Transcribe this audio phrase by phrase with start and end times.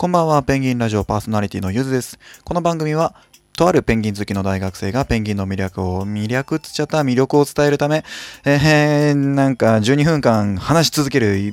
[0.00, 2.20] こんばんは、ペンギンラジオパーソナリティのゆずです。
[2.44, 3.16] この番組は、
[3.56, 8.04] とあるペンギン好きの大学生がペンギンの魅力を、魅力っつっちゃった魅力を伝えるため、
[8.44, 11.52] えー、なんか12分間話し続ける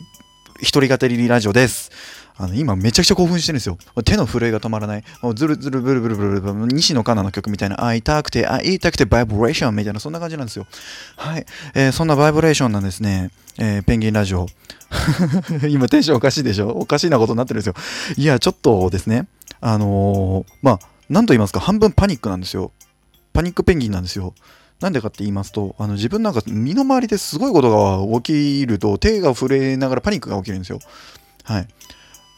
[0.62, 1.89] 一人語りラジオです。
[2.38, 3.78] あの今めちゃくちゃ興奮してるんですよ。
[4.04, 5.04] 手の震えが止まらない。
[5.22, 10.67] もうズルズルブルブルブルブル西野カナの曲みたいな、会いたくて、会いたくてバイブレーションみたいな、そんな感じなんですよ。
[11.16, 11.46] はい。
[11.74, 13.31] えーそんなバイブレーションなんですね。
[13.58, 14.48] えーペンギンラジオ。
[15.70, 16.70] 今テンションおかしいでしょ？
[16.70, 17.76] おかしいなことになってるんですよ。
[18.17, 19.27] いや、ちょっとですね、
[19.61, 22.72] あのーまあ、なんと言いますか、半分パニックなんですよ。
[23.33, 24.33] パニックペンギンなんですよ。
[24.81, 27.72] なんでかって言いますと、あの自分なんか身の回りですごいこと
[28.11, 30.80] が起きると、手が震えながらパニックが起きるんですよ。
[31.44, 31.67] はい。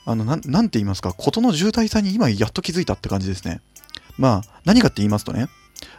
[0.08, 3.60] あの、ななんて言いますか、事の重大さに今やっと気づいたって感じですね。
[4.18, 5.48] まあ、何かって言いますとね、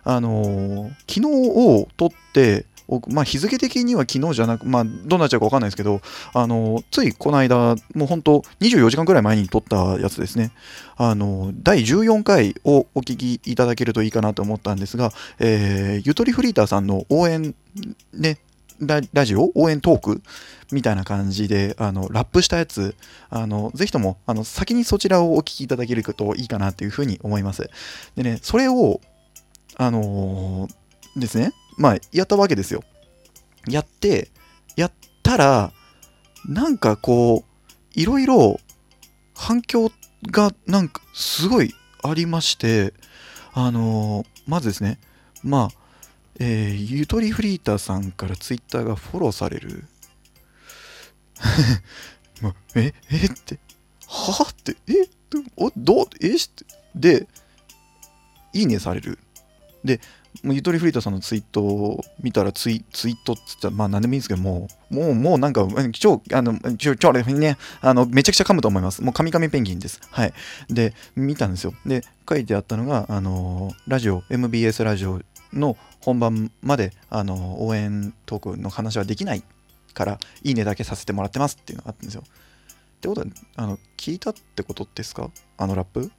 [0.02, 2.64] あのー昨日を取って、
[3.08, 6.00] まあ、日付的には昨日じゃなく、まあ、どうなっちゃうか分かんないですけど、
[6.32, 10.52] あのーついこの間、もう本当、24時間くらい前に撮ったやつですね、
[10.96, 17.54] あのー第14回をお聞きいただけるといいかなと思ったんですが、えーゆとりフリーターさんの応援、
[18.14, 18.38] ね、
[18.80, 19.50] ララジオ？
[19.54, 20.22] 応援トーク？
[20.70, 22.94] みたいな感じであのラップしたやつ。
[23.30, 27.70] あのぜひともあの先にそちらをお聞きいただけるといいかなというふうに思います。
[28.16, 29.00] でねそれを
[29.76, 31.52] あのーですね。
[31.76, 32.82] まあやったわけですよ。
[33.68, 34.30] やって
[34.76, 34.92] やっ
[35.22, 35.72] たら
[36.46, 38.60] なんかこういろいろ
[39.34, 39.90] 反響
[40.30, 42.94] がなんかすごいありまして
[43.52, 44.98] あのーまずですね。
[45.42, 45.87] まあ
[46.40, 49.84] えーゆとりフリーターさんからツイッターがフォローされる？
[52.74, 53.58] え、えって、
[54.06, 55.08] はって、え
[55.56, 57.26] おどうえしてで、
[58.52, 59.18] いいねされる。
[59.84, 60.00] で、
[60.42, 69.02] もうゆとりフリーターさんのツイートを見たらツイ、ツイートって言ったら、まあ何でもいいんですけど、もう、もう、もうなんか、超、あの、ちょ、ちょ、ね、あの、めちゃくちゃ噛むと思います。
[69.02, 70.00] もう、カミカミペンギンです。
[70.10, 70.32] はい。
[70.68, 71.74] で、見たんですよ。
[71.86, 75.20] で、書いてあったのが、あの、ラジオ、MBS ラジオ
[75.52, 79.42] の本番まであの応援トークの話はできない
[79.94, 82.22] からいいねだけさせてもらってますっていうのがあったんですよ。
[82.22, 83.26] ってことは
[83.56, 85.30] あの聞いたってことですか？
[85.56, 86.10] あのラップ？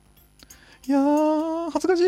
[0.87, 2.03] いやー恥ずかしい。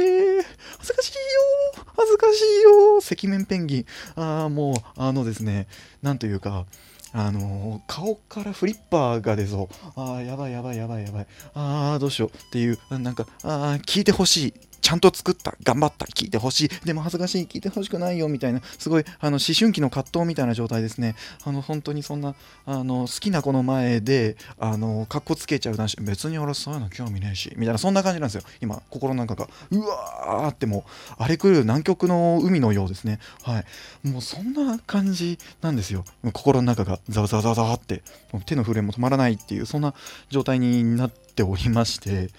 [0.77, 3.85] 恥ずかしいよ恥ずかしいよ赤面ペンギン。
[4.15, 5.67] ああもうあのですね
[6.01, 6.65] なんというか
[7.13, 9.75] あのー顔からフリッパーが出そう。
[9.95, 11.27] あーやばいやばいやばいやばい。
[11.53, 14.53] あーどうしようっていうなんかあー聞いてほしい。
[14.81, 16.69] ちゃんと作った頑張った聞いてほしい。
[16.85, 21.15] でも恥ずかしい聞いてほしくないよみたいなすごいあの思春期の葛藤みたいな状態ですね。
[21.45, 28.43] あの本当にそんなあの好きな子の前であのかっこつけちゃう男子別に俺そういうの興味ねえしみたいなそんな感じなんですよ。
[28.59, 29.47] 今心の中が。
[29.69, 33.19] うわーってもう荒れ狂う南極の海のようですね。
[33.43, 33.59] は
[34.03, 34.07] い。
[34.07, 36.05] もうそんな感じなんですよ。
[36.33, 39.93] 心の中がざわざわざわざわってもう手の震えも止まらないっていうそんな
[40.29, 42.29] 状態になっておりまして。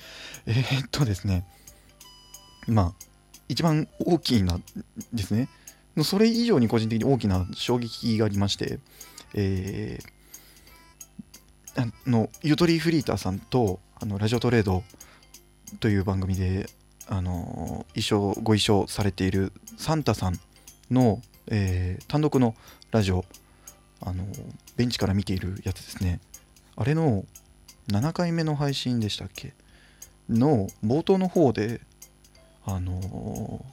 [0.46, 1.44] えー、っとですね。
[2.68, 2.92] まあ
[3.48, 4.60] 一番大きいな
[5.12, 5.48] ですね。
[6.04, 8.78] それ以上に個人的に大きな衝撃がありまして
[9.34, 10.12] えー
[11.74, 14.82] あのゆとりフリーターさんとあのラジオトレード
[15.80, 16.68] という番組で
[17.08, 20.38] あの一緒ご一緒されているサンタさん
[20.90, 22.54] の、えー単独の
[22.90, 23.24] ラジオ
[24.00, 24.24] あの
[24.76, 26.20] ベンチから見ているやつですね。
[26.76, 27.24] あれの
[27.88, 29.54] 7回目の配信でしたっけ？
[30.28, 31.80] の冒頭の方で
[32.64, 33.64] あの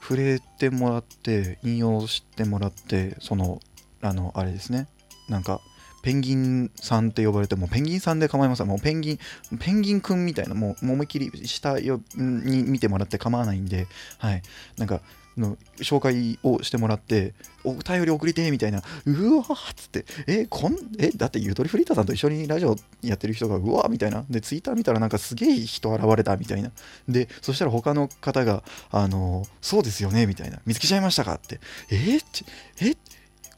[0.00, 3.60] 触れてもらって引用してもらってその
[4.02, 4.86] あのあれですね。
[5.28, 5.60] なんか
[6.02, 8.66] ペンギンさんって呼ばれてもペンギンさんで構いません。
[8.66, 9.18] もうペンギン
[9.58, 13.86] ペンギンくんみたいなもう思いっきり下に見てもらって構わないんで
[14.18, 14.42] はい。
[14.76, 15.00] なんか
[15.36, 17.34] の紹介をしてもらって
[17.64, 24.24] お便り送りてみたいなうわーっつってえこんえだってゆとりフリーターさんと一緒にラジオやってる人がうわーみたいな。
[24.30, 26.70] でツイッター見たらなんかすげえ人現れたみたいな。
[27.08, 30.60] でそしたら他の方があのそうですよねみたいな。
[30.66, 31.60] 見つけちゃいましたかって。
[31.90, 32.44] えーち
[32.80, 32.94] え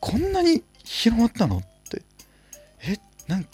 [0.00, 1.60] こんなに広まったのっ
[1.90, 2.02] て。
[2.82, 3.50] えなんか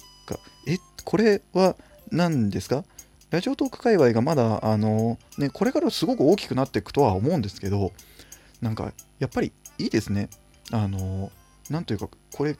[0.68, 1.76] えこれは
[2.10, 2.84] 何ですか？
[3.30, 7.92] ラジオトーク界隈がまだあの、ね、これからすごく大きくなっていくとは思うんですけど
[8.62, 10.30] なんかやっぱりいいですね。
[10.70, 11.30] あの
[11.68, 12.56] なんというかこれ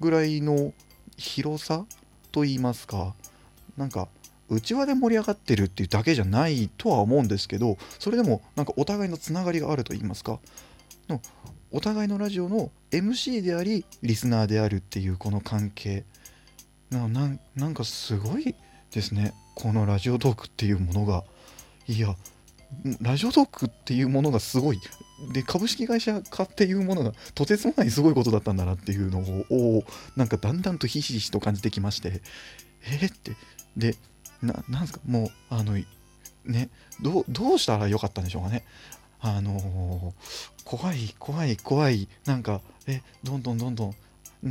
[0.00, 0.74] ぐらいの
[1.16, 1.86] 広さ
[2.32, 3.14] と言いますか
[3.76, 4.08] なんか
[4.50, 10.40] 内輪で盛り上がってるっていうだけじゃないとは思うんですけどそれでもなんかお互いのつながりがあると言いますか
[11.08, 11.20] の
[11.70, 16.04] お互いのラジオの MC でありリスナーであるっていうこの関係
[16.90, 18.54] ななんかすごい
[18.92, 19.34] ですね。
[19.56, 21.24] このラジオトークっていうものが。
[21.88, 22.14] いや
[23.00, 24.80] ラジオトークっていうものがすごい
[25.32, 29.84] で株式会社化っていうものがとてつもないすごいことだったんだなっていうのを
[30.16, 32.20] なんかだんだんとひしひしと感じてきまして
[32.86, 33.32] えー、って。
[33.76, 33.96] で
[34.42, 35.00] ななんですか？
[35.06, 35.74] もうあの
[36.44, 36.68] ね
[37.00, 38.64] どどうしたらよかったんでしょうかね？
[39.20, 40.12] あのー
[40.64, 42.08] 怖い怖い怖い。
[42.24, 43.94] なんかえどんどんどんどん。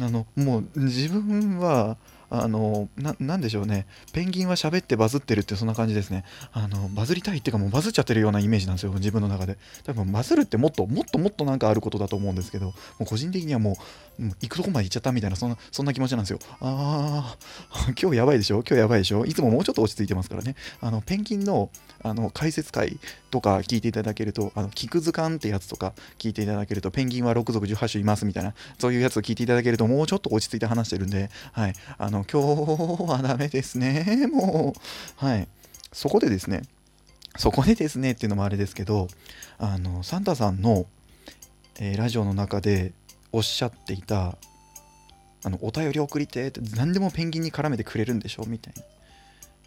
[0.02, 1.98] あのもう自分は
[2.30, 2.90] あの
[3.20, 3.86] なんでしょうね。
[4.12, 6.24] ペンギンは喋ってバズってるってそんな感じですね。
[6.52, 9.58] あのバズりたいっていうかもうバズっちゃってるようなイメージなんですよ自分の中で。
[9.84, 13.78] 多分バズるってもっともっともっとなんかあることだと思うんですけどもう個人的にはも
[14.20, 16.40] うもう行くとこまで行っちゃったみたいなそんなそんな気持ちなんですよ。
[16.62, 17.36] あ
[17.72, 18.58] あ 今日やばいでしょ？
[18.58, 19.26] 今日やばいでしょ？
[19.26, 20.56] いつももうちょっと落ち着いてますからね。
[20.82, 21.70] あのペンギンの
[22.04, 23.00] あの解説会
[23.32, 31.74] とか聞いていただけるとあの聞く図鑑ってやつとか聞いていただけるとペンギンは6族18種いますみたいなそういうやつを聞いていただけるともうちょっと落ち着いて話してるんではい。
[31.98, 34.28] あの今日はダメですね。
[34.32, 34.74] も
[35.22, 35.26] う。
[35.26, 35.48] はい。
[35.92, 36.64] そこでですね。
[37.38, 39.08] そこでですねっていうのもあれですけど
[39.58, 40.86] あのサンタさんの、
[41.80, 42.94] えーラジオの中で
[43.32, 44.38] おっしゃっていた
[45.44, 48.74] あのお便り送りてって何でもペンギンに絡めてくれるんでしょみたい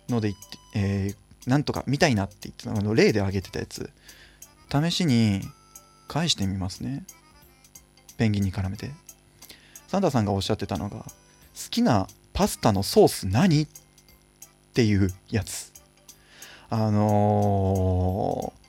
[0.08, 1.16] なので言って、えー
[1.46, 3.90] なんとか見たいなって言ってたあの例で挙げてたやつ。
[4.70, 5.42] 試しに
[6.08, 7.04] 返してみますね。
[8.16, 8.90] ペンギンに絡めて。
[9.86, 11.06] サンタさんがおっしゃってたのが好
[11.70, 13.66] きなパスタのソース何っ
[14.74, 15.72] ていうやつ。
[16.68, 18.66] あのー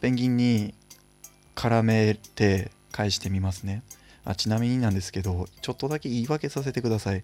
[0.00, 0.74] ペンギンに
[1.56, 3.82] 絡めて返してみますね。
[4.24, 7.22] あちなみになんですけどちょっとだけ言い訳させてください。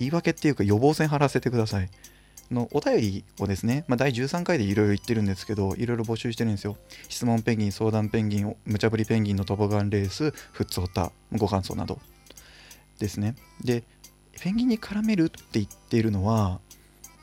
[0.00, 1.88] 言い訳っていうか予防線張らせてください。
[2.50, 6.76] のお便りをですね、まあ、第13回でいろいろ言ってるんですけどいろいろ募集してるんですよ。
[7.08, 12.00] 質問ペンギン相談ペンギン無茶ぶりペンギンのトボガンレースフッツオタご感想など
[12.98, 13.36] ですね。
[13.62, 13.84] で
[14.40, 16.60] ペンギンに絡めるって言っているのは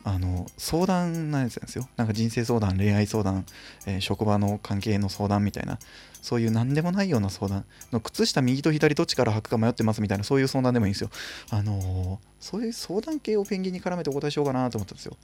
[0.03, 1.89] あの相談なんですよ。
[1.97, 3.45] なんか人生相談恋愛相談、
[3.87, 5.79] えー職場の関係の相談みたいな
[6.21, 7.65] そういう何でもないような相談。
[7.91, 11.09] の靴下右と左どっちから履くか迷ってますみたいなそういう相談でもいいんですよ。
[11.49, 15.17] あのーそういう相談系をペンギンに絡めてお答えしようかなと思ったんですよ。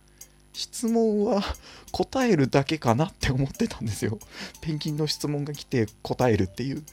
[0.53, 1.43] 質問は
[1.91, 4.17] 答えるだけかなって思ってたんですよ。
[4.61, 6.83] ペンギンの質問が来て答えるっていう。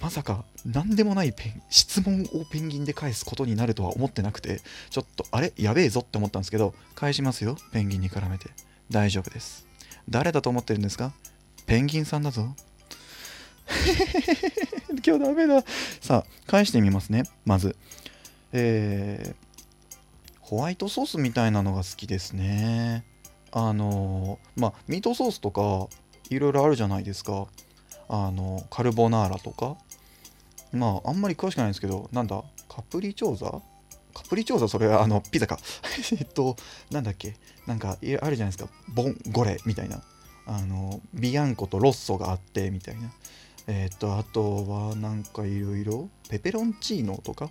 [0.00, 4.60] まさか何でもないペン質問をペンギンで返すことになるとは思ってなくて
[4.90, 8.50] ちょっとあれやべえぞって思ったんですけど返しますよペンギンに絡めて。
[8.90, 9.66] 大丈夫です。
[10.08, 11.12] 誰だと思ってるんですか？
[11.66, 12.54] ペンギンさんだぞ。
[15.06, 15.62] 今日ダメだ。
[16.00, 17.24] さあ返してみますね。
[17.44, 17.76] まず。
[18.52, 19.48] えー
[20.40, 23.04] ホワイトソースみたいなのが好きですね。
[23.52, 25.88] あのまあミートソースとか
[26.30, 27.48] いろいろあるじゃないですか。
[28.08, 29.76] あのカルボナーラとか。
[30.72, 32.42] まああんまり詳しくないんですけどなんだ？
[32.68, 33.50] カプリチョーザ？
[34.14, 34.68] カプリチョーザ？
[34.68, 35.58] それはあのピザか。
[36.18, 36.56] えっと
[36.90, 37.36] なんだっけ？
[37.66, 38.68] なんかあるじゃないですか。
[38.88, 40.02] ボンゴレみたいな。
[40.46, 43.10] あのビアンコとロッソがあってみたいな。
[43.66, 47.50] えっとあとはなんかいろいろペペロンチーノとか？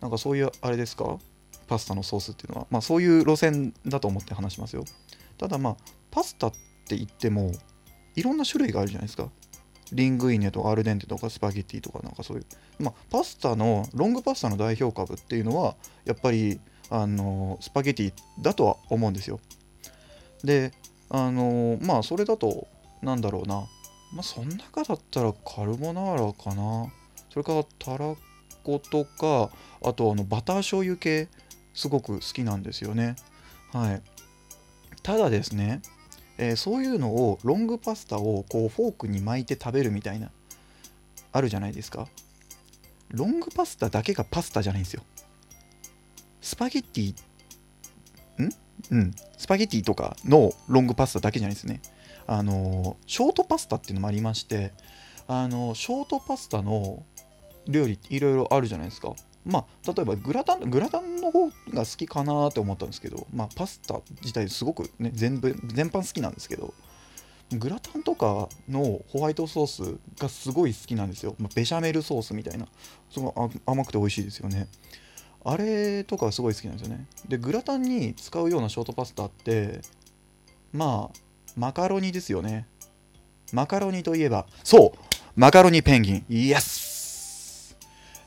[0.00, 1.18] なんかそういうあれですか？
[1.68, 2.66] パスタのソースっていうのは。
[2.70, 4.84] まあそういう路線だと思って話しますよ。
[5.38, 5.76] ただまあ
[6.10, 6.52] パスタっ
[6.86, 7.52] て言っても
[8.16, 9.30] いろんな種類があるじゃないですか。
[9.92, 12.44] リングイネとかアルデンテとかスパゲティとかなんかそういう
[12.78, 16.60] まあパスタのロングパスタの代表株っていうのはやっぱり
[16.90, 19.40] あのスパゲティだとは思うんですよ。
[20.44, 20.72] で
[21.08, 22.66] あのまあそれだと
[23.02, 23.66] なんだろうな。
[24.12, 26.92] まあその中だったらカルボナーラかな。
[27.30, 28.14] それからたら
[28.64, 29.50] ことか
[29.82, 31.28] あとあのバター醤油系
[31.74, 33.16] すごく好きなんですよね。
[33.72, 34.02] はい。
[35.02, 35.80] ただですね、
[36.42, 40.30] えーそういうのをロングパスタをこうフォークに巻いて食べるみたいな
[41.32, 42.08] あるじゃないですか。
[43.10, 45.02] ロングパスタだけがパスタじゃないんですよ。
[46.40, 47.14] スパゲッティ
[48.42, 48.50] ん？
[48.90, 49.14] うん。
[49.36, 51.82] スパゲッティとかのロングパスタだけじゃないですね。
[52.26, 54.72] あのショートパスタっていうのもありまして
[55.26, 57.04] あのショートパスタの
[57.66, 59.12] 料理いろいろあるじゃないですか。
[59.46, 66.74] まあ例えばグラタングラタンの方が好きかなって思ったんですけどまあパスタ自体すごくね全部全般好きなんですけど
[67.52, 72.66] グラタンとかのホワイトソースがすごい好きなんですよ、まあベシャメルソースみたいな。
[73.10, 74.68] すごいあ甘くて美味しいですよね。
[75.44, 77.06] あれとかすごい好きなんですよね。
[77.26, 79.80] でグラタンに使うようなショートパスタって
[80.72, 81.18] まあ
[81.56, 82.68] マカロニですよね。
[83.52, 84.98] マカロニといえばそう!
[85.34, 86.24] マカロニペンギン。
[86.28, 86.89] イエス!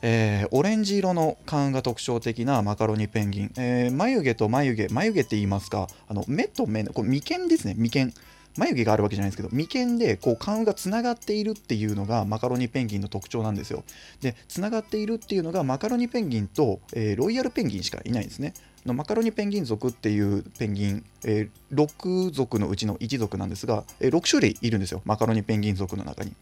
[0.06, 5.88] えーオレンジ色の缶が特徴的なマカロニペンギン、えー眉毛と眉毛眉毛って言いますか。
[6.06, 7.74] あの目と目のこ眉間ですね。
[7.78, 8.12] 眉間。
[8.56, 13.82] 眉毛があるわけじゃないですけど眉間でこう顔がつながっているっていうのがマカロニペンギンの特徴なんですよ。
[14.20, 18.52] でつながっているっていうのがマカロニペンギンと、えーロイヤルペンギンしかいないんですね。
[18.84, 25.00] のマカロニペンギン族っていうペンギン、えー6族のうちの1族なんですが、えー6種類いるんですよ。
[25.06, 26.34] マカロニペンギン族の中に。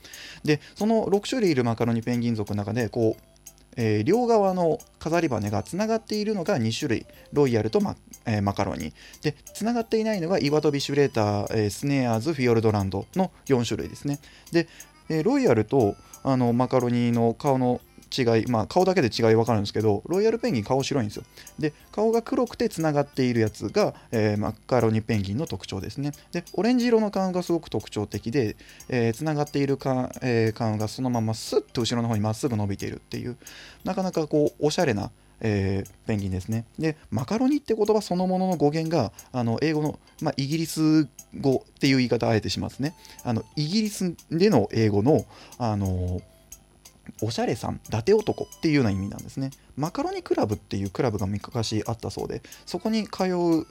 [0.44, 3.31] でその6種類いるマカロニペンギン族の中でこう
[3.76, 7.06] えー両側の飾り羽がつながっているのが2種類。
[7.32, 8.92] ロイヤルとマ,、えーマカロニ。
[9.22, 14.18] でつながっていないのが岩飛びシュレーター、えースネアーズフィヨルドランドの4種類ですね。
[14.52, 14.68] で、
[15.08, 17.80] えロイヤルとあのマカロニの顔の
[18.16, 21.24] 違い、まあ、顔だけで違い分かるんですけどロイヤルペンギン顔白いんですよ
[21.58, 28.56] で顔が黒くてつながっているやつが、えーマカロニペンギンの特徴ですねでオレンジ色の顔がすごく特徴的で、
[28.88, 33.36] えーつながっているか、えー顔がそのままスッと後ろの方にまっすぐ伸びているっていう
[33.84, 35.10] なかなかこうおしゃれな
[35.42, 36.64] えーペンギンですね。
[36.78, 41.08] で、マカロニって言葉そのものの語源が、あの英語の、まあ、イギリス
[41.40, 42.94] 語っていう言い方あえてしますね。
[43.24, 45.24] あのイギリスでの英語の、
[45.58, 46.20] あの
[47.20, 49.50] おしゃれさん、伊達男っていうような意味なんですね。
[49.76, 53.66] マカロニクラブっていうクラブが昔あったそうで、そこに通う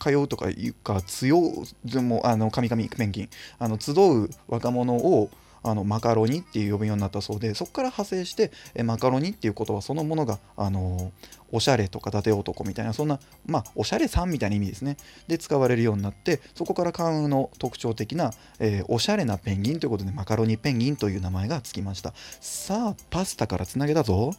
[0.00, 5.30] 通うとかいうか、強う、もあの神々ペンギン、あの集う若者を
[5.62, 11.12] あのマカロニっていう呼ぶようになったそうで、そこから派生して、えマカロニっていう言葉そのものが、あの
[11.52, 14.96] おしゃれとか伊達男みたいな、そんな、まあ、おしゃれさんみたいな意味ですね。
[15.28, 22.14] で、使われるようになって、そこから関羽の特徴的な、えーおしゃれなペンギンということで、マカロニペンギンという名前がつきました。
[22.40, 24.34] さあ、パスタからつなげたぞ。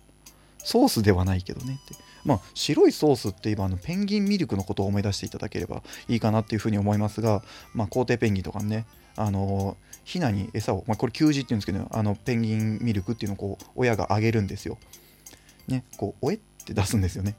[0.64, 2.13] ソースではないけどねって。
[2.26, 14.78] まあ、白いソースって言えばあのペンギンミルクのことを思い出していただければいいかなっていうふうに思いますが、まあ、皇帝ペンギンとかね、あのヒナに餌を、まあ、これ給仕っていうんですけど、あのペンギンミルクっていうのをこう親があげるんですよ。
[15.68, 17.36] ね、こう、おえって出すんですよね。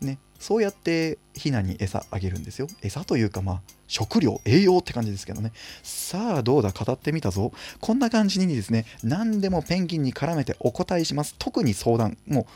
[0.00, 2.66] ね、そうやってヒナに餌あげるんですよ。
[2.82, 5.52] 餌というか、まあ、食料、栄養って感じですけどね。
[5.82, 7.52] さあ、どうだ、語ってみたぞ。
[7.80, 11.36] こんな感じにですね、何でもペンギンに絡めてお答えします。
[11.38, 12.46] 特に相談、もう、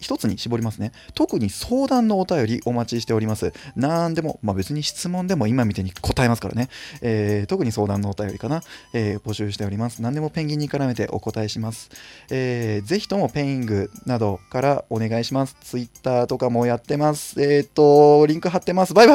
[0.00, 0.92] 一つに絞りますね。
[1.14, 3.52] 特に相談のお便りお待ちしております。
[3.76, 6.68] 何でも、まあ別に質問でも今みたいに答えますからね。
[7.02, 8.62] えー特に相談のお便りかな、
[8.92, 10.02] えー募集しております。
[10.02, 11.90] 何でもペンギンに絡めてお答えします。
[12.30, 15.56] えーぜひともペイングなどからお願いします。
[15.60, 17.40] Twitter とかもやってます。
[17.42, 18.94] えっ、と、リンク貼ってます。
[18.94, 19.06] バイバイ